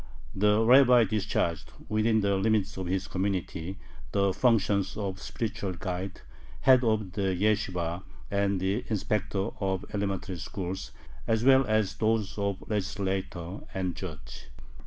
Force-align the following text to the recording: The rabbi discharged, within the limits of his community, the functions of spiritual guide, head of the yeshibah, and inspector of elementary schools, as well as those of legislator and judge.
The 0.33 0.65
rabbi 0.65 1.03
discharged, 1.03 1.73
within 1.87 2.21
the 2.21 2.35
limits 2.35 2.75
of 2.75 2.87
his 2.87 3.07
community, 3.07 3.77
the 4.13 4.33
functions 4.33 4.97
of 4.97 5.21
spiritual 5.21 5.73
guide, 5.73 6.21
head 6.61 6.83
of 6.83 7.11
the 7.11 7.35
yeshibah, 7.39 8.01
and 8.31 8.63
inspector 8.63 9.49
of 9.59 9.85
elementary 9.93 10.37
schools, 10.39 10.91
as 11.27 11.43
well 11.43 11.65
as 11.67 11.97
those 11.97 12.35
of 12.39 12.67
legislator 12.67 13.59
and 13.75 13.95
judge. 13.95 14.47